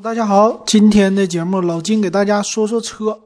[0.00, 3.20] 大家好，今天的节目老金给大家说说车，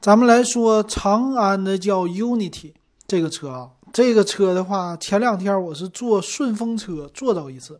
[0.00, 2.72] 咱们来说长安的叫 Unity
[3.06, 7.78] 这个车啊，这个车的话，前两天我是坐顺风车坐到一次。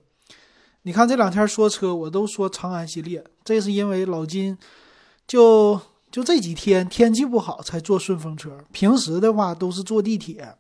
[0.83, 4.59] 你看这两天说车，我都说长安系列，这是因为老金
[5.27, 5.81] 就
[6.11, 10.55] 就这几天天气不好才坐顺风车，平时的话都是坐地铁。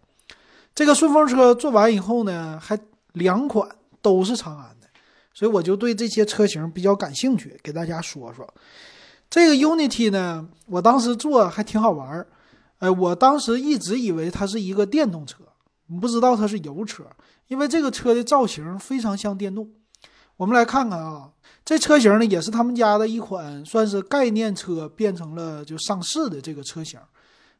[0.74, 2.78] 这个顺风车坐完以后呢，还
[3.12, 3.68] 两款
[4.00, 4.75] 都是长安。
[5.36, 8.48] 所以我就对这些车型比较感兴趣，给大家说说。
[9.28, 12.26] 这个 Unity 呢，我当时坐还挺好玩儿。
[12.78, 15.44] 哎，我当时一直以为它是一个电动车，
[16.00, 17.04] 不知道它是油车，
[17.48, 19.70] 因为这个车的造型非常像电动。
[20.38, 21.28] 我们来看看啊，
[21.66, 26.98] 这车型呢也是他们家的一款算是概念车，变成了就上市的这个车型。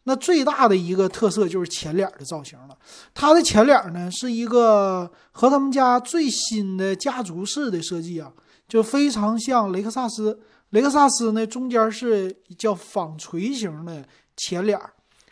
[0.09, 2.79] 那最大的一个特色就是前脸的造型了。
[3.13, 8.33] 它的前脸呢是一个和他们家最新的家族式的设计啊，
[8.69, 10.39] 就非常像雷克萨斯。
[10.71, 14.05] 雷克萨斯呢中间是叫纺锤形的
[14.37, 14.79] 前脸，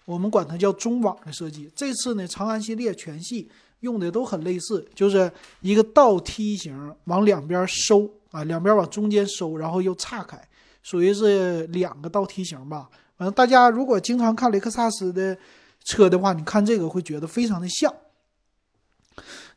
[0.06, 1.70] 我们管它叫中网的设计。
[1.76, 3.48] 这次呢长安系列全系
[3.80, 5.30] 用的都很类似，就是
[5.60, 10.40] 一个倒梯形往两边收啊，两边往中间收，然后又岔开，
[10.82, 12.88] 属于是两个倒梯形吧。
[13.16, 15.36] 反正大家如果经常看雷克萨斯的
[15.84, 17.94] 车的话，你看这个会觉得非常的像。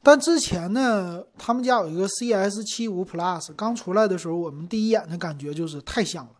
[0.03, 6.31] 但之前呢，他们家有一个 CS 七五 Plus 刚出来的时候，我们第一眼的感觉就是太像了。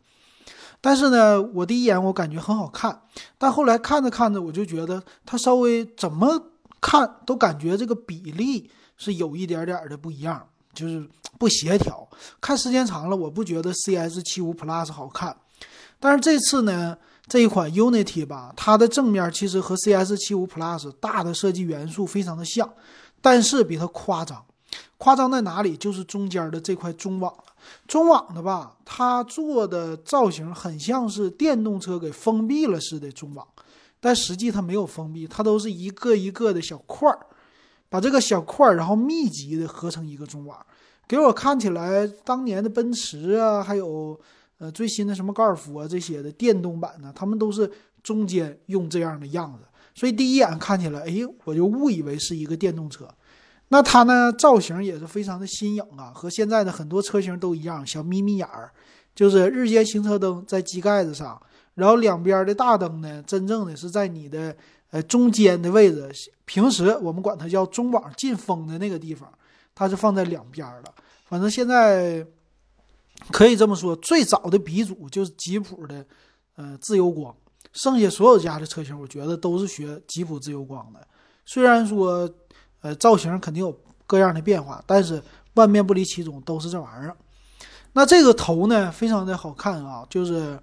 [0.79, 3.01] 但是呢，我第一眼我感觉很好看，
[3.37, 12.07] 但后来看着看着，我就觉得它稍微怎么看都感觉这个比例是有一点点的不一样，就是不协调。
[12.39, 15.35] 看时间长了，我不觉得 CS 七五 Plus 好看。
[15.99, 16.95] 但是这次呢？
[17.29, 22.73] 这一款 Unity 吧，它的正面其实和 CS75 Plus 大的设计元素非常的像，
[23.21, 24.45] 但是比它夸张。
[24.97, 25.75] 夸张在哪里？
[25.75, 27.43] 就是中间的这块中网了。
[27.85, 33.45] 中网的吧，它做的造型很像是电动车给封闭了似的中网，
[33.99, 37.19] 但实际它没有封闭，它都是一个一个的小块儿，
[37.89, 40.57] 把这个小块儿然后密集的合成一个中网，
[41.07, 44.17] 给我看起来当年的奔驰啊，还有。
[44.59, 47.69] 呃，最新的什么高尔夫啊这些的电动版呢，他们都是
[48.01, 49.63] 中间用这样的样子，
[49.93, 53.07] 所以第一眼看起来，哎，我就误以为是一个电动车。
[53.67, 58.71] 那它呢，造型也是非常的新颖啊，和现在的很多车型都一样，小眯眯眼儿，
[59.13, 61.39] 就是日间行车灯在机盖子上，
[61.75, 64.55] 然后两边的大灯呢，真正的是在你的
[64.89, 66.09] 呃中间的位置，
[66.45, 69.31] 平时我们管它叫中网进风的那个地方，
[69.75, 70.91] 它是放在两边的。
[71.25, 72.25] 反正现在。
[73.31, 76.05] 可以这么说，最早的鼻祖就是吉普的，
[76.55, 77.35] 呃，自由光。
[77.73, 81.07] 剩下所有家的车型，我觉得都是学吉普自由光的。
[81.45, 82.29] 虽然说，
[82.81, 83.77] 呃，造型肯定有
[84.07, 85.21] 各样的变化，但是
[85.53, 87.15] 万变不离其宗，都是这玩意儿。
[87.93, 90.57] 那这个头呢，非常的好看啊，就是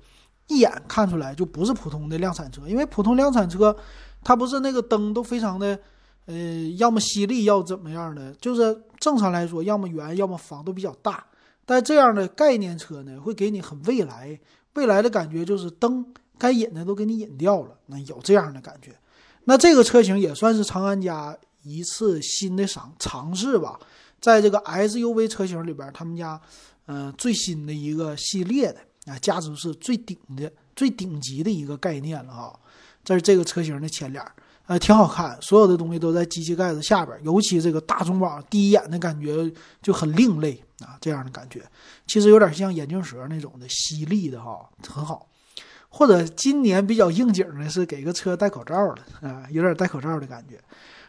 [0.48, 3.76] 一眼看出来就不是普通的量产车，因为普通量产车，
[4.22, 5.78] 它不是那个灯都非常的，
[6.26, 6.34] 呃，
[6.78, 11.24] 要么犀利，要怎么样的，就是正常来说，要么圆，要么方，都比较大。
[11.66, 14.38] 但这样的概念车呢，会给你很未来
[14.74, 16.04] 未来的感觉，就是灯
[16.38, 18.94] 该隐的都给你隐掉了，那有这样的感觉。
[19.44, 23.78] 那这个车型也算是长安家一次新的尝尝试吧，
[24.20, 26.40] 在这个 SUV 车型里边，他们家
[26.86, 32.52] 嗯最新的一个系列的啊，家族是最顶的、最顶级的一个概念了啊。
[33.04, 34.24] 这是这个车型的前脸。
[34.66, 39.52] 呃，挺好看，所有的东西都在机器盖子下边，尤其这个大中网，第一眼的感觉
[39.82, 41.64] 就很另类啊，这样的感觉，
[42.06, 45.28] 其实有点像眼镜蛇那种的犀利的哈，很好。
[45.88, 50.60] 或者今年比较应景的是给个车戴口罩了啊，有点戴口罩的感觉。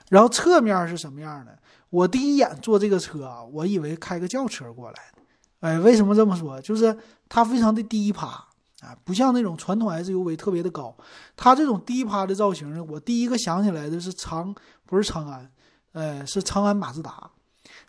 [0.10, 1.58] 然后侧面是什么样的？
[1.90, 5.22] 我第一眼坐这个车啊，我以为开个轿车过来的。
[5.62, 6.62] 哎，为什么这么说？
[6.62, 6.96] 就是
[7.28, 8.46] 它非常的低趴。
[8.82, 10.96] 啊，不像那种传统 SUV 特别的高，
[11.36, 14.54] 它这种低趴的造型呢，我第一个想起来的是长，
[14.86, 15.50] 不是长安，
[15.94, 17.32] 呃，是长安马自达，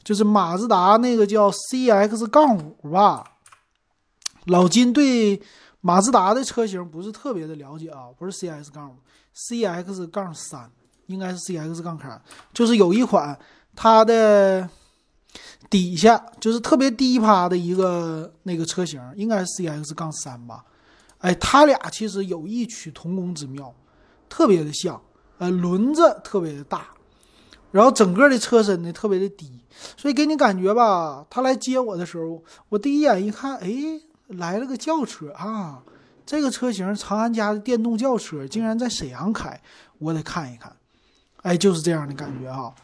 [0.06, 3.24] 就是马自达那个叫 CX 杠五吧。
[4.44, 5.42] 老金对
[5.80, 8.94] 马自达的车型不是特别的了解啊，不是 CX 杠五
[9.34, 10.70] ，CX 杠三，
[11.06, 12.22] 应该是 CX 杠三，
[12.54, 13.36] 就是有一款
[13.74, 14.70] 它的
[15.68, 20.64] 底下就是特别低趴的一个那个车型，应该是 CX 杠三吧。
[21.18, 23.74] 哎，它俩其实有异曲同工之妙，
[24.28, 25.02] 特别的像。
[25.38, 26.86] 呃，轮子特别的大，
[27.76, 29.60] 然后整个的车身呢特别的低，
[29.98, 33.70] 所以给你感觉吧，他来接我的时候，我第一眼一看，哎，
[34.28, 35.82] 来了个轿车啊！
[36.24, 39.60] 这个车型长安家的电动轿车竟然在沈阳开，
[39.98, 40.74] 我得看一看。
[41.42, 42.74] 哎，就是这样的感觉哈，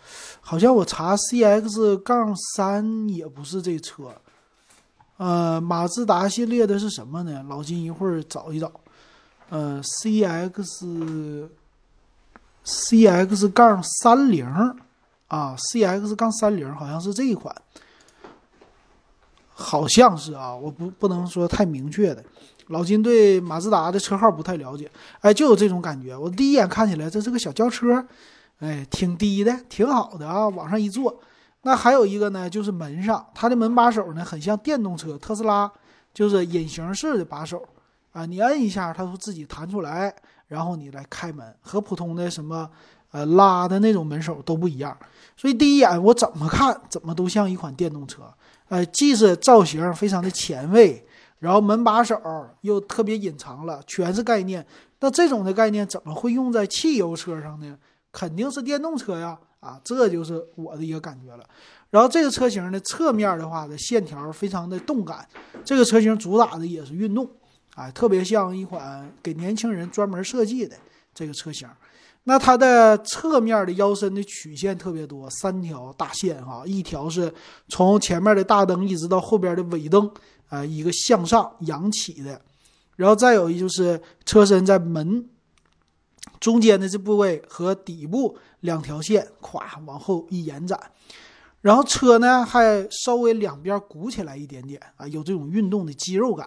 [0.43, 4.15] 好像我查 CX 杠三也不是这车。
[5.17, 7.43] 呃，马自达系列的是什么呢？
[7.49, 8.71] 老金一会儿找一找。
[9.49, 11.49] 呃，CX
[12.65, 14.47] CX 杠三零
[15.29, 17.55] 啊，CX 杠三零好像是这一款，
[19.49, 22.25] 好像是啊，我不不能说太明确的。
[22.69, 26.17] 老金对马自达的车号不太了解，哎，就有这种感觉。
[26.17, 28.07] 我第一眼看起来这是个小轿车，
[28.61, 31.21] 哎，挺低的，挺好的啊，往上一坐。
[31.63, 35.71] 那还有一个呢，就是门上它的门把手呢，很像电动车特斯拉，
[36.15, 37.63] 就是隐形式的把手
[38.13, 40.15] 啊，你摁一下，它会自己弹出来，
[40.53, 42.69] 然后你来开门，和普通的什么
[43.11, 44.95] 呃拉的那种门手都不一样。
[45.35, 48.23] 所以第一眼我怎么看，怎么都像一款电动车，
[48.69, 51.03] 呃，既是造型非常的前卫。
[51.39, 52.21] 然后门把手
[52.61, 54.65] 又特别隐藏了，全是概念。
[55.01, 57.77] 那这种的概念怎么会用在汽油车上呢？
[58.13, 59.37] 肯定是电动车呀！
[59.59, 61.45] 啊，这就是我的一个感觉了。
[61.91, 65.27] 然后这个车型的侧面的话的线条非常的动感，
[65.65, 67.29] 这个车型主打的也是运动，
[67.75, 70.77] 啊，特别像一款给年轻人专门设计的
[71.15, 71.69] 这个车型。
[72.25, 77.33] 那它的侧面的腰身的曲线特别多，三条大线哈，一条是
[77.69, 80.11] 从前面的大灯一直到后边的尾灯。
[80.49, 82.39] 啊，一个向上扬起的，
[82.97, 85.27] 然后再有一就是车身在门
[86.41, 90.79] 中间的这部位和底部两条线，咵往后一延展，
[91.63, 96.47] 然后车呢还稍微两边鼓起来一点点啊，有这种运动的肌肉感。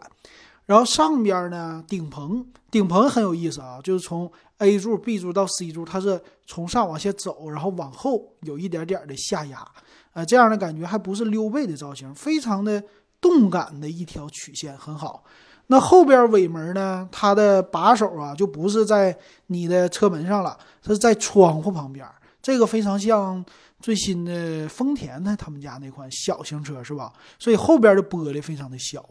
[0.66, 9.66] 然后上边呢顶棚，顶棚很有意思啊，就是从 A 柱、B 柱到 C 柱，它是从上往下走，然后往后有一点点的下压，
[10.14, 12.84] 啊，这样的感觉还不是溜背的造型，非常的。
[13.22, 15.24] 动感的一条曲线很好，
[15.68, 17.10] 那后边尾门呢？
[17.12, 22.06] 它的把手啊，就不是在你的车门上了，它是在窗户旁边。
[22.40, 23.44] 这个非常像
[23.80, 27.12] 最新的丰田的他们家那款小型车，是吧？
[27.40, 29.04] 所以后边的玻璃非常的小。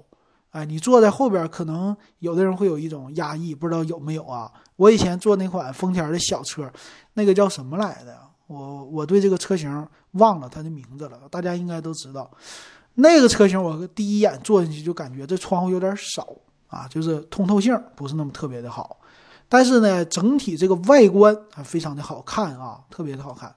[0.54, 4.48] 哎，你坐在后边，可能有的人会有一种压抑，不知道有没有啊？
[4.76, 6.72] 我以前坐那款丰田的小车，
[7.14, 8.16] 那个叫什么来的？
[8.46, 12.30] 我我对这个车型忘了它的名字了，大家应该都知道。
[12.94, 16.24] 那个车型，我第一眼坐进去就感觉这窗户有点少
[16.68, 19.00] 啊，就是通透性不是那么特别的好。
[19.48, 23.52] 但是呢，整体这个外观还非常的好看啊，特别的好看。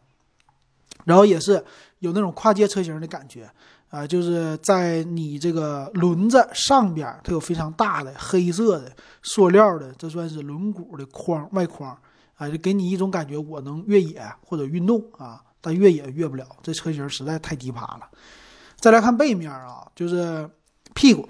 [1.06, 1.64] 然后也是
[2.00, 3.48] 有那种跨界车型的感觉
[3.90, 8.92] 啊，就是在你这个轮子上边，它有非常大的黑色的
[9.24, 11.98] 塑料的，这算是轮毂的框外框
[12.36, 18.02] 啊，就给你一种感觉，我能越野或者运动啊，但越野越不了，这车型实在太低趴了。
[18.76, 20.50] 再来看背面啊，就是
[20.94, 21.28] 屁股，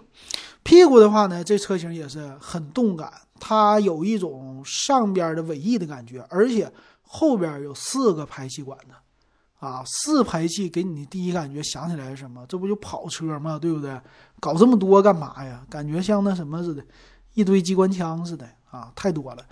[0.63, 6.69] 屁股的话呢，这车型也是很动感，它有一种上边的尾翼的感觉，而且
[7.01, 8.88] 后边有四个排气管子，
[9.59, 12.45] 啊，四排气给你的第一感觉想起来是什么？
[12.48, 13.57] 这不就跑车吗？
[13.59, 14.00] 对不对？
[14.39, 15.65] 搞这么多干嘛呀？
[15.69, 16.83] 感觉像那什么似的，
[17.33, 19.44] 一堆机关枪似的啊，太多了。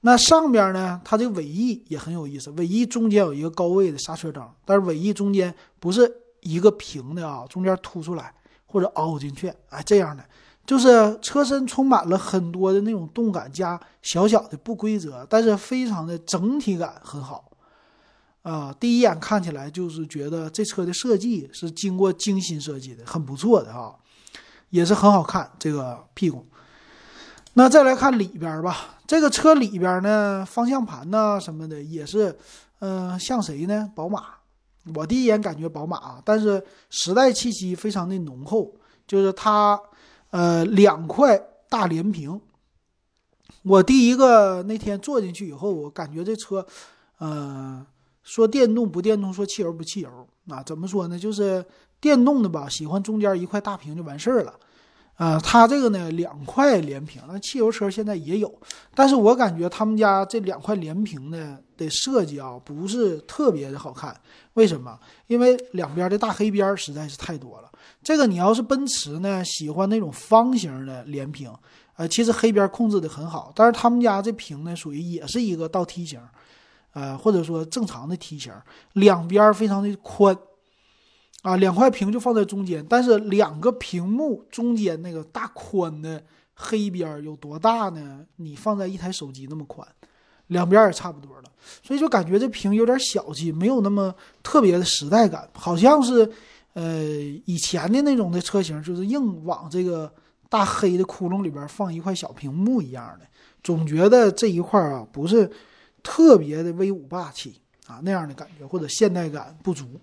[0.00, 6.18] 那上边呢，它这个尾翼也很有意思，尾翼中间有一个高位的刹车灯，但是尾翼中间不是。
[6.44, 8.34] 一个平的啊，中间凸出来
[8.66, 10.24] 或者凹进去，哎，这样的
[10.66, 17.44] 就是车身充满了很多的那种动感加小小的不规则，但是非常的整体感很好
[18.42, 18.74] 啊。
[18.78, 23.96] 第一眼看起来就是觉得这车的设计是经过精心设计的，很不错的哈，
[24.70, 26.46] 也是很好看这个屁股。
[27.54, 32.38] 那再来看里边吧，这个车里边呢，方向盘呐什么的也是，
[32.78, 33.90] 嗯，像谁呢？
[33.94, 34.24] 宝马。
[34.96, 38.74] 我第一眼感觉宝马，但是时代气息非常的浓厚，
[39.06, 39.80] 就是它，
[40.30, 42.40] 呃，两块大连屏。
[43.62, 46.66] 我第一个那天坐进去以后，我感觉这车，
[47.18, 47.86] 呃，
[48.22, 50.08] 说电动不电动，说汽油不汽油，
[50.48, 51.18] 啊，怎么说呢？
[51.18, 51.64] 就是
[52.00, 54.54] 电动的吧，喜欢中间一块大屏就完事儿了。
[55.16, 58.52] 啊，它这个呢，两块连屏，那汽油车现在也有，
[58.94, 64.18] 但是我感觉他们家这两块连屏呢的设计啊，不是特别的好看。
[64.54, 64.98] 为什么？
[65.26, 67.70] 因为两边的大黑边实在是太多了。
[68.02, 71.52] 这个你要是奔驰呢，喜欢那种方形的连屏，
[71.96, 76.18] 呃，其实黑边控制的很好，但是他们家这屏呢，属于也是一个倒梯形，
[76.92, 78.52] 呃，或者说正常的梯形，
[78.94, 80.36] 两边非常的宽。
[81.42, 86.22] 啊，两块屏就放在中间，但是两个屏幕中间那个大宽的
[86.54, 88.24] 黑边有多大呢？
[88.36, 89.84] 你放在一台手机那么宽，
[90.46, 91.42] 两边也差不多了，
[91.82, 96.30] 所以就感觉这屏有点小气，没有那么特别的时代感，好像是
[96.74, 97.02] 呃
[97.44, 100.12] 以前的那种的车型，就是硬往这个
[100.48, 103.26] 大黑的窟窿里边放一块小屏幕一样的，
[103.64, 105.50] 总觉得这一块啊不是
[106.02, 110.00] 特别的威武霸气啊那样的感觉，或者现代感不足。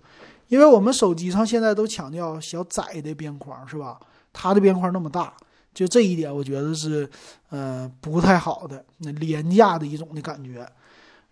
[0.48, 4.00] 因为我们手机上现在都强调小窄的边框，是吧？
[4.32, 5.32] 它的边框那么大，
[5.72, 7.08] 就这一点我觉得是
[7.50, 10.68] 呃不太好的，那廉价的一种的感觉。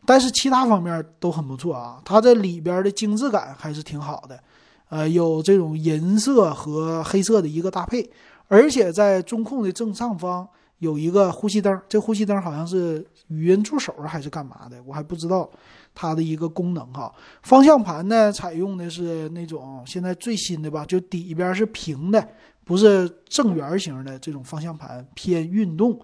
[0.07, 4.41] 但是其他方面都很不错啊，它这里边的精致感还是挺好的，
[4.89, 8.09] 呃，有这种银色和黑色的一个搭配，
[8.47, 15.49] 而且在中控的正上方有一个呼吸灯，这呼吸灯好像是语音助手还是干嘛的，我还不知道
[15.95, 17.13] 它的一个功能哈。
[17.43, 22.29] 方向盘呢，采用的是那种现在最新的吧，就底边是平的，
[22.65, 25.99] 不是正圆形的这种方向盘，偏运动。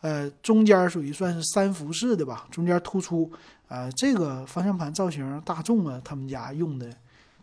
[0.00, 3.30] 呃，中间属于算是三辐式的吧，中间突出。
[3.68, 6.88] 呃，这个方向盘造型，大众啊，他们家用的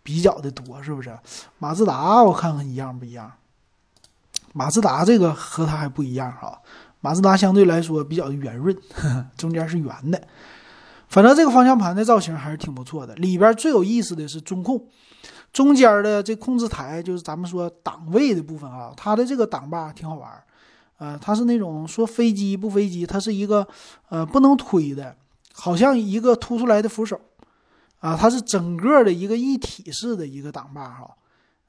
[0.01, 1.15] 比较的多，是不是？
[1.59, 3.31] 马自达，我看看一样不一样。
[4.57, 6.59] 马自达这个和它还不一样哈，
[6.99, 8.75] 马自达相对来说比较圆润，
[9.37, 10.19] 中间是圆的。
[11.07, 13.13] 反正这个方向盘的造型还是挺不错的。
[13.15, 14.83] 里边最有意思的是中控，
[15.53, 20.31] 中间的这控制台就是咱们说档位的部分啊，它的这个档把挺好玩。
[20.97, 23.67] 呃，它是那种说飞机不飞机，它是一个
[24.09, 25.15] 呃不能推的，
[25.53, 27.21] 好像一个凸出来的扶手，
[27.99, 31.15] 啊，它是整个的一个一体式的一个档把哈，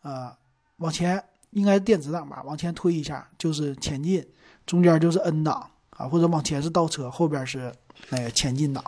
[0.01, 0.39] 啊，
[0.79, 4.25] 往前应该是电子档吧，往前推一下就是前进，
[4.67, 7.73] 中间就是 N 档啊，或者往前是倒车，后边是
[8.11, 8.85] 那个前进档，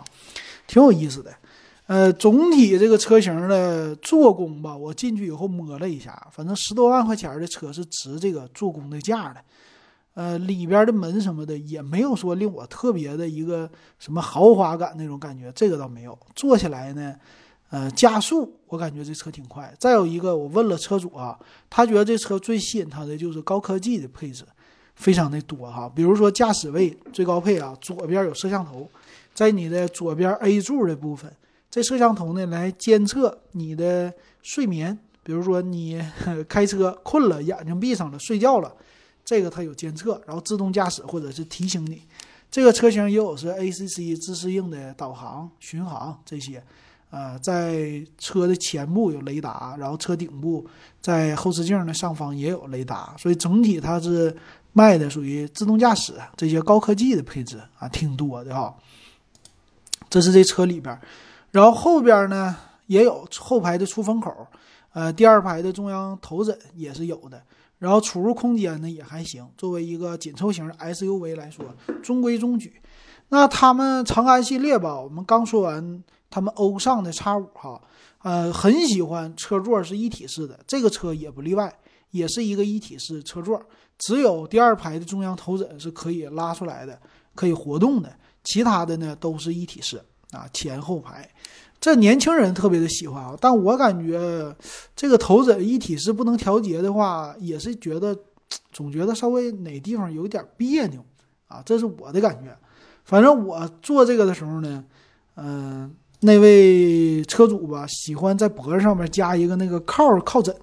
[0.67, 1.33] 挺有意思的。
[1.87, 9.41] 呃，总体这个车型的做工吧，我进去以后摸了一下，反正十多万块钱的车是值这个做工的价的。
[10.13, 16.17] 呃，里边的门什么的也没有说令我特别的一个什么豪华感那种感觉，这个倒没有。
[16.35, 17.15] 坐起来呢，
[17.71, 19.73] 呃，加速我感觉这车挺快。
[19.79, 24.43] 再有一个，我问了车主啊，他觉得这车最吸引他的就是高科技的配置，
[24.95, 25.89] 非常的多哈。
[25.95, 28.87] 比如说驾驶位最高配啊，左边有摄像头，
[29.33, 31.33] 在你的左边 A 柱的部分，
[31.69, 34.13] 这摄像头呢来监测你的
[34.43, 36.01] 睡眠，比如说你
[36.49, 38.75] 开车困了，眼睛闭上了，睡觉了。
[39.23, 42.01] 这个它有监测，然后自动驾驶或者是提醒你。
[42.49, 46.61] 这个车型也有是 ACC 自适应的导航、巡航这些。
[47.11, 50.65] 呃，在车的前部有雷达，然后车顶部
[50.99, 54.35] 在后视镜的上方也有雷达，所以整体它是
[54.73, 58.73] 卖的属于自动驾驶这些高科技的配置啊，挺多的哈。
[60.09, 60.97] 这是这车里边，
[61.51, 62.55] 然后后边呢
[62.87, 64.47] 也有后排的出风口，
[64.93, 67.41] 呃，第二排的中央头枕也是有的。
[67.77, 71.65] 然后储物空间呢也还行，作为一个紧凑型 SUV 来说，
[72.03, 72.79] 中规中矩。
[73.29, 77.79] 那他们长安系列吧，我们刚说完他们欧尚的叉五哈，
[78.23, 81.71] 呃，很喜欢车座是一体式的，这个车也不例外，
[82.09, 83.61] 也是一个一体式车座，
[83.99, 86.99] 只有第二排的中央头枕是可以拉出来的，
[87.35, 88.11] 可以活动的，
[88.43, 91.29] 其他的呢都是一体式啊，前后排。
[91.79, 94.55] 这年轻人特别的喜欢啊，但我感觉
[94.95, 98.15] 这个头枕一体式不能调节的话，也是觉得
[98.71, 101.03] 总觉得稍微哪地方有点别扭
[101.47, 102.55] 啊，这是我的感觉。
[103.03, 104.85] 反正我做这个的时候呢，
[105.35, 105.91] 嗯，
[106.21, 110.55] 那位车主吧喜欢在脖子上面加一个那个靠靠枕，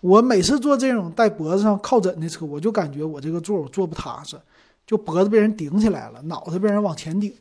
[0.00, 4.40] 我每次坐这种带脖子上靠枕的车，我就感觉我这个座我坐不踏实，
[4.86, 7.34] 就脖子被人顶起来了，脑袋被人往前顶。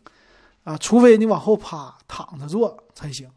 [0.65, 3.27] 啊，除非你往后趴躺着坐才行，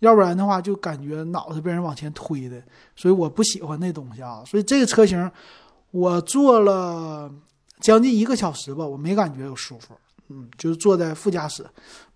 [0.00, 2.60] 要不然的话就感觉脑袋被人往前推的，
[2.94, 4.42] 所以我不喜欢那东西啊。
[4.44, 5.30] 所以这个车型
[5.92, 7.32] 我坐了
[7.80, 9.94] 将近一个小时吧，我没感觉有舒服，
[10.34, 11.66] 嗯，就是坐在副驾驶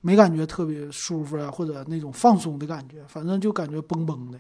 [0.01, 4.39] 没感觉特别舒服啊，或者那种放松的感觉，反正就感觉绷绷的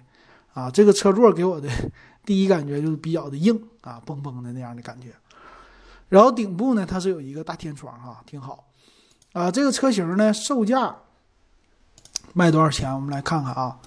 [0.54, 0.70] 啊。
[0.70, 1.68] 这个车座给我的
[2.24, 5.08] 第一感觉就是比较的硬啊，绷绷的那样的感觉。
[6.08, 8.64] 然后顶部呢，它是有一个大天窗哈，挺好。
[9.32, 10.96] 啊，这个车型呢，售价
[12.32, 12.94] 卖多少钱？
[12.94, 13.78] 我们来看看啊。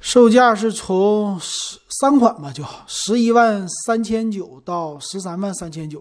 [0.00, 6.00] 售价是从十三款吧，就十一万三千九到十三万三千九，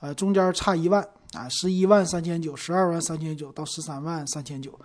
[0.00, 4.78] 呃，中间差一万啊，十一万三千九、十二万三千九到十三万三千九。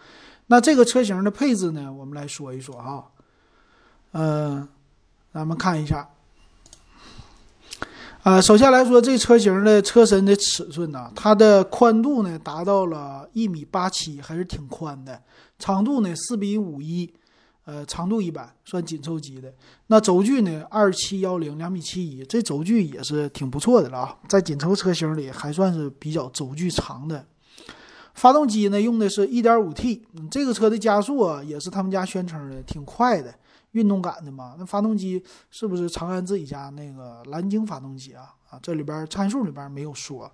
[0.47, 3.05] 那这个车型的配置呢，我们来说一说哈。
[4.11, 4.67] 嗯，
[5.33, 6.09] 咱们看一下。
[8.23, 15.21] 啊，首先来说，这车型的车身的尺寸呢，它的宽度呢达到了一米八七，还是挺宽的。
[15.59, 17.13] 长度呢四米五一，
[17.65, 19.53] 呃，长度一般，算紧凑级的。
[19.87, 27.25] 那轴距呢二七幺零，两米七一，这轴距也是挺不错的了啊，在紧凑车型里还算是比较轴距长的。
[28.13, 33.33] 发动机呢用的是一点五 T，这个车的加速啊也是他们家宣称的挺快的。
[33.71, 38.31] 运动感的嘛，那发动机是不是长安自己家那个蓝鲸发动机啊？
[38.51, 40.31] 啊，这里边参数里边没有说，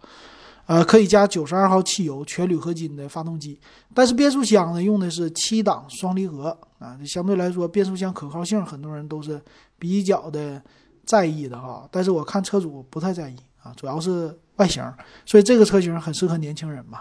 [0.70, 3.60] 呃，可以加九十二号汽油，全铝合金的发动机。
[3.92, 9.42] 但是变速箱呢，用的是七档双离合啊，相对来说变速箱可靠性，很多人都是
[9.80, 10.62] 比较的
[11.04, 14.84] 在意的哈，但是我看车主不太在意啊，主要是外形，
[15.26, 17.00] 所以这个车型很适合年轻人嘛。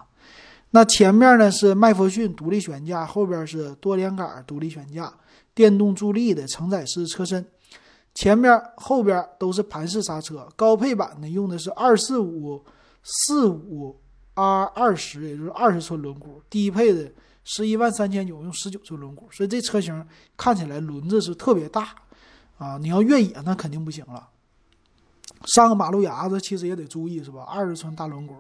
[0.71, 5.13] 那前面呢是麦弗逊独立悬架，后边是多连杆独立悬架，
[5.55, 7.45] 电动助力的承载式车身，
[8.15, 10.49] 前面后边都是盘式刹车。
[10.57, 12.65] 高配版呢用的是二四五
[13.11, 13.99] 四五
[14.35, 17.11] R 二十，也就是二十寸轮毂，低配的
[17.43, 21.95] 十一万三千九用十九寸轮毂，所以这车型看起来轮子是特别大
[22.59, 22.77] 啊！
[22.79, 24.29] 你要越野那肯定不行了，
[25.47, 27.43] 上个马路牙子其实也得注意是吧？
[27.45, 28.35] 二十寸大轮毂。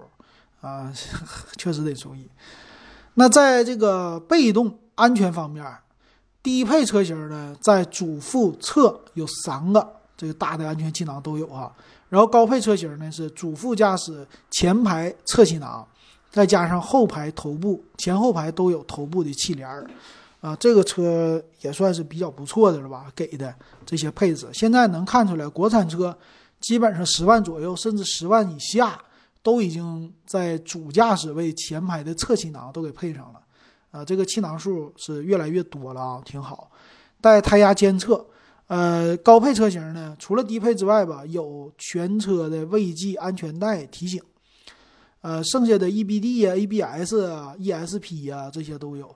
[0.61, 0.93] 啊，
[1.57, 2.29] 确实得注意。
[3.15, 5.65] 那在这个被动安全方面，
[6.43, 11.73] 低配车型呢，在主副侧有三个这个大的安全气囊都有啊。
[12.09, 15.87] 然后高配车型呢是主副驾驶前排侧气囊，
[16.31, 19.88] 再加上后排头部前后排都有头部的气帘儿
[20.41, 20.57] 啊。
[20.57, 23.07] 这个车也算是比较不错的了吧？
[23.15, 26.17] 给的这些配置，现在能看出来，国产车
[26.61, 29.00] 基本上十万左右，甚至十万以下。
[29.41, 33.41] 都已经在主驾驶位前排的侧气囊都给配上了，
[33.93, 36.71] 啊，这个气囊数是越来越多了啊，挺好。
[37.21, 38.27] 带胎压监测，
[38.69, 44.23] 呃，高配车型呢，除了低配之外吧，有全车的未系安全带提醒，
[45.23, 49.15] 呃，剩下的 EBD 啊、ABS 啊、ESP 啊这些都有。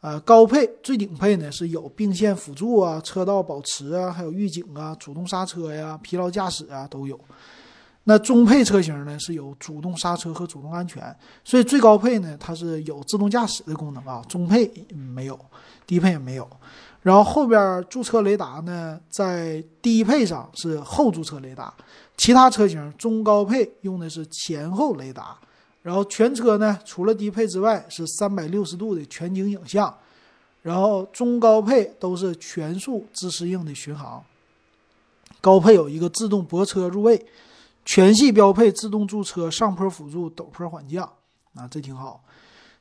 [0.00, 7.18] 呃，高配最顶配呢是有并线辅助啊、车道保持啊、还有预警啊、主动刹车呀、疲劳驾驶啊都有。
[8.04, 15.38] 那中配车型呢是有主动刹车和主动安全，所以最高配呢它是有自动驾驶的功能啊，中配没有，
[15.86, 16.48] 低配也没有。
[17.02, 21.74] 然后后边驻车雷达呢在低配上是后驻车雷达，
[22.16, 25.36] 其他车型中高配用的是前后雷达。
[25.82, 29.92] 然后全车呢除了低配之外是三百六十度的全景影像，
[30.62, 34.24] 然后中高配都是全速自适应的巡航，
[35.40, 37.26] 高配有一个自动泊车入位。
[37.84, 41.02] 全系标配自动驻车、上坡辅助、陡坡缓降，
[41.56, 42.22] 啊，这挺好。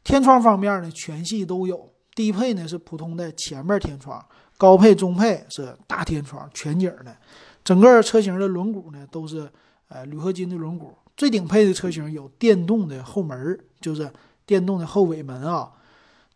[0.04, 1.90] 天窗方面呢，全系都有。
[2.14, 4.24] 低配呢是普通的前面天窗，
[4.58, 7.16] 高配、中配是大天窗全景的。
[7.64, 9.50] 整个车型的轮毂呢都是
[9.88, 10.92] 呃铝合金的轮毂。
[11.16, 14.12] 最顶配的车型有电动的后门，就是
[14.46, 15.72] 电动的后尾门啊。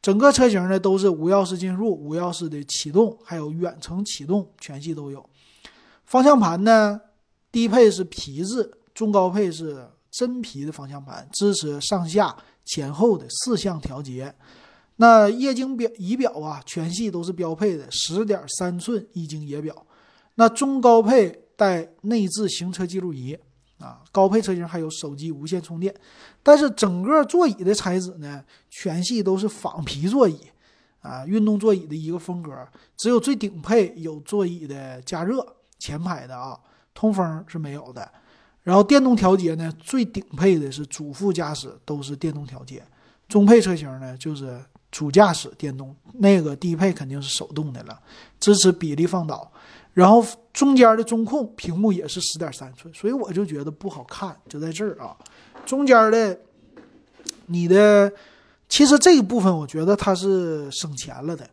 [0.01, 5.27] 整个车型呢都是无钥匙进入、无钥匙的启动，还有远程启动，全系都有。
[6.03, 7.01] 方向盘呢？
[7.51, 12.35] 低配是皮质，中高配是真皮的方向盘，支持上下
[12.65, 14.35] 前后的四项调节。
[14.97, 19.85] 那液晶表仪表啊，全系都是标配的十点三寸液晶仪表。
[20.35, 23.37] 那中高配带内置行车记录仪
[23.79, 25.93] 啊，高配车型还有手机无线充电。
[26.41, 30.39] 但是整个座椅的材质呢，全系都是仿皮座椅
[31.01, 32.51] 啊，运动座椅的一个风格。
[32.97, 35.45] 只有最顶配有座椅的加热，
[35.79, 36.59] 前排的啊。
[36.93, 38.09] 通风是没有的，
[38.63, 42.81] 然后电动调节呢，最顶配的是主副驾驶都是电动调节，
[43.27, 44.63] 中配车型呢就是
[44.95, 47.99] 主驾驶电动，那个低配肯定是手动的了，
[48.39, 49.51] 支持比例放倒，
[49.91, 55.13] 然后中间的中控屏幕也是十点三寸，所以我就觉得不好看，就在这儿啊，
[55.65, 56.39] 中间的
[57.47, 58.09] 你的
[58.69, 61.45] 其实这一部分我觉得它是省钱了的。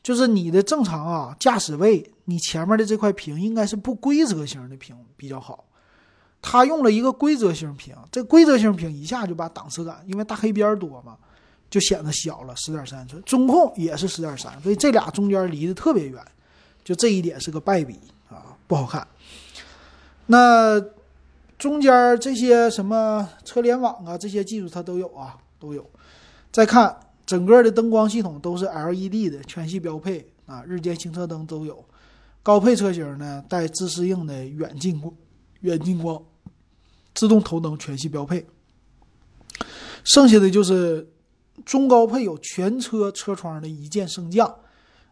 [0.00, 5.64] 就是你的正常啊，驾驶位你前面的这块屏应该是不规则型的屏比较好，
[6.40, 11.16] 他用了一个规则型屏，这规则型屏一下就把档次感，因为大黑边多嘛，
[11.74, 16.24] 就显得小了，十点三寸，中控也是十点三，所以这俩中间离得特别远，
[16.84, 19.04] 就这一点是个败笔啊，不好看。
[20.26, 20.80] 那
[21.58, 25.84] 中间这些什么车联网啊，这些技术它都有啊，都有。
[26.52, 26.96] 再看。
[27.26, 31.82] 整个的灯光系统都是 LED 的，全系标配啊，日间行车灯都有。
[32.42, 35.10] 高配车型呢带自适应的远近光，
[35.60, 36.22] 远近光，
[37.14, 38.46] 自动头灯全系标配。
[40.04, 41.08] 剩下的就是
[41.64, 44.54] 中高配有全车车窗的一键升降，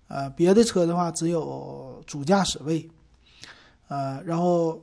[0.09, 2.88] 呃，别的车的话只有主驾驶位，
[3.88, 4.83] 呃，然后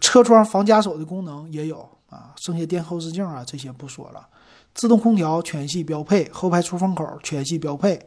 [0.00, 4.28] 车窗防夹手的功能也有啊，剩下电后视镜啊这些不说了。
[4.74, 8.00] 自动空调全系标配，后排出风口全系标配，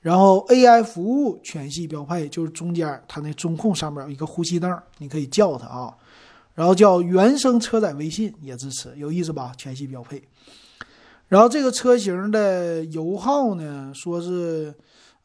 [0.00, 5.96] 然后 AI 服务全系标配，就是中间它那中控上面有一个呼吸灯，你可以叫它啊，
[6.54, 9.52] 然后叫原生车载微信也支持，有意思吧？
[9.56, 10.22] 全系标配。
[11.28, 14.74] 然后这个车型的油耗呢，说是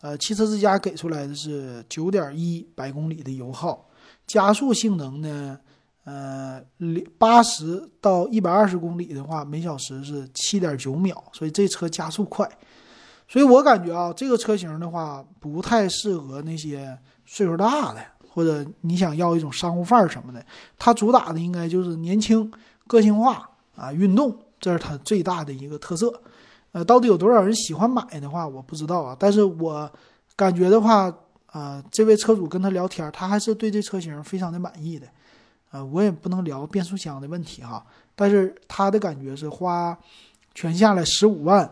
[0.01, 3.87] 呃汽车之家给出来的是九点一百公里的油耗，
[4.25, 5.59] 加速性能呢。
[6.03, 6.59] 呃，
[7.19, 12.49] 八十到一百二十公里的话，每小时是七点九秒，所以这车加速快。
[13.27, 20.43] 所以我感觉啊，这个车型的话不太适合那些岁数大的或者你想要一种商务范儿什么的，
[20.79, 22.51] 它主打的应该就是年轻、
[22.87, 26.21] 个性化啊，运动，这是它最大的一个特色。
[26.71, 29.13] 呃，到底有多少人喜欢买的话，我不知道啊。
[29.19, 29.91] 但是我
[30.37, 31.13] 感觉的话，
[31.47, 35.05] 啊，这位车主跟他聊天，他还是对这车型非常的满意的。
[35.71, 39.97] 呃，我也不能聊变速箱的问题哈，但是他的感觉是花
[40.53, 41.69] 全下来十五万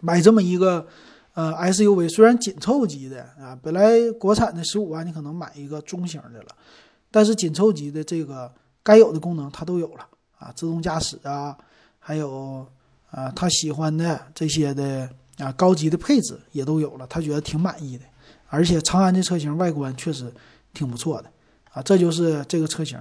[0.00, 0.86] 买这么一个
[1.34, 6.48] 呃 SUV，虽然紧凑级的啊，本来国产的十五万你可能买一个中型的了，
[7.10, 8.50] 但是紧凑级的这个
[8.82, 10.06] 该有的功能它都有了
[10.38, 11.54] 啊，自动驾驶啊，
[12.06, 12.64] 还有。
[13.08, 18.04] 啊，他喜欢的这些的啊，高级的配置也都有了，他觉得挺满意的。
[18.48, 20.30] 而且长安这车型外观确实
[20.74, 21.30] 挺不错的
[21.72, 23.00] 啊，这就是这个车型。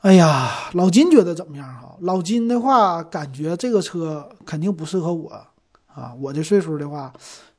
[0.00, 1.94] 哎呀，老金觉得怎么样哈？
[2.00, 5.28] 老金的话，感觉这个车肯定不适合我
[5.88, 6.14] 啊。
[6.18, 7.12] 我这岁数的话，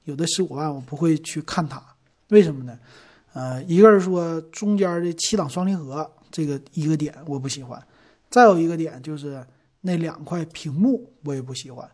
[0.06, 1.80] 有的十五万我不会去看它，
[2.30, 2.80] 为什么呢？
[3.34, 7.80] 呃，一个是说中间的七档双离合这个一个点我不喜欢，
[8.32, 9.46] 再有一个点就是。
[9.86, 11.86] 那两块屏幕我也不喜欢，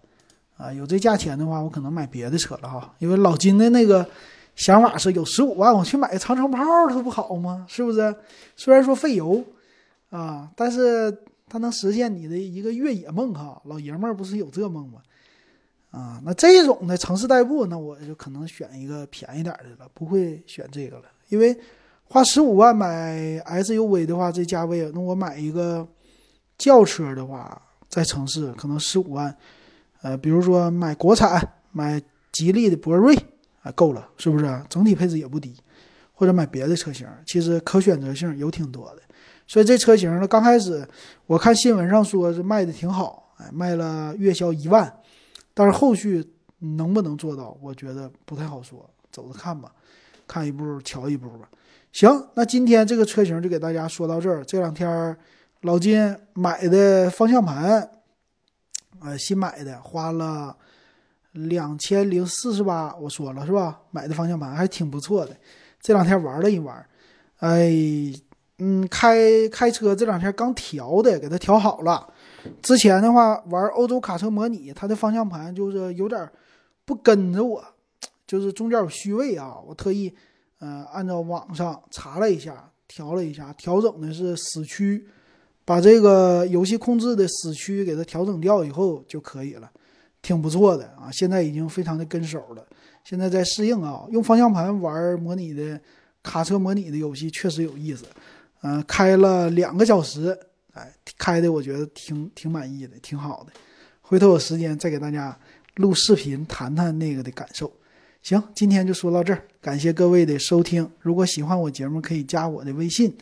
[0.58, 2.94] 啊，有这价钱的话，我可能买别的车了哈。
[3.00, 4.08] 因为老金的那个
[4.56, 7.66] 想法是有十五万，我去买个长城炮，它不好吗？
[7.68, 8.16] 是不是？
[8.56, 9.44] 虽然说费油
[10.12, 11.12] 啊，但是
[11.48, 13.60] 它能实现你的一个越野梦哈。
[13.66, 15.02] 老爷们儿不是有这梦吗？
[15.90, 21.06] 啊，那这种的城市代步，那我就可能选一个便宜点的了，不会选这个了。
[21.30, 21.58] 因为
[22.04, 25.88] 花十五万买 SUV 的话，这价位，那我买一个
[26.56, 27.60] 轿车的话。
[27.90, 29.36] 在城市可能十五万，
[30.04, 32.00] 呃，比如说买国产，买
[32.32, 33.16] 吉利的博瑞
[33.64, 34.64] 啊，够了，是不是？
[34.70, 35.56] 整体配置也不低，
[36.14, 39.02] 或者买别的车型，其实可选择性有挺多的。
[39.48, 40.88] 所以这车型呢，刚开始
[41.26, 44.94] 我看新闻上说是卖的挺好，哎，卖了月销一万，
[45.56, 46.24] 但是后续
[46.60, 49.72] 能不能做到，我觉得不太好说，走着看吧，
[50.28, 51.50] 看一步瞧一步吧。
[51.92, 55.18] 行，那今天这个车型就给大家说到这儿，这两天。
[55.62, 57.90] 老金买的方向盘，
[59.02, 60.56] 呃，新买的，花了
[61.34, 63.82] 两千零四十八，我说了是吧？
[63.92, 65.36] 买的方向盘还挺不错的，
[65.82, 66.86] 这两天玩了一玩，
[67.40, 67.70] 哎，
[68.60, 72.08] 嗯，开开车这两天刚调的，给它调好了。
[72.62, 76.26] 之前的话玩欧洲卡车模拟，它的方向盘就是有点
[76.86, 77.62] 不跟着我，
[78.26, 79.58] 就是中间有虚位啊。
[79.68, 80.16] 我特意
[80.60, 85.06] 呃按照网上查了一下，调了一下，调整的是死区。
[85.70, 89.70] 把这个游戏控制的死区给它调整掉以后就可以了，
[90.20, 91.12] 挺不错的啊！
[91.12, 92.66] 现在已经非常的跟手了，
[93.04, 94.04] 现在在适应啊。
[94.10, 95.80] 用方向盘玩模拟的
[96.24, 98.04] 卡车模拟的游戏确实有意思，
[98.64, 100.36] 嗯，开了两个小时，
[100.74, 103.54] 哎，开的我觉得挺挺满意的，挺好的。
[104.02, 105.38] 回头有时间再给大家
[105.76, 107.72] 录视频谈谈那个的感受。
[108.24, 110.90] 行，今天就说到这儿，感谢各位的收听。
[111.00, 113.16] 如果喜欢我节目，可以加我的微信。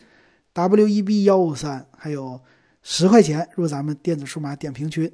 [0.58, 2.42] W E B 幺五三，还有
[2.82, 5.12] 十块钱入咱们电子数码点评群。